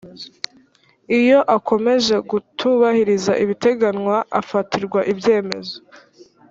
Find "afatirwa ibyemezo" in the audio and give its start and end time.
4.39-5.77